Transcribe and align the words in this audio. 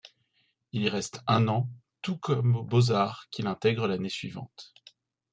Il 0.71 0.81
y 0.81 0.89
reste 0.89 1.21
un 1.27 1.47
an 1.47 1.69
tout 2.01 2.17
comme 2.17 2.55
aux 2.55 2.63
Beaux-arts 2.63 3.27
qu'il 3.29 3.45
intègre 3.45 3.85
l'année 3.87 4.09
suivante. 4.09 4.73